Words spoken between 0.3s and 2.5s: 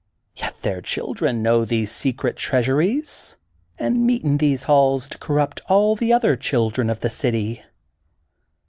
Tet their children know these secret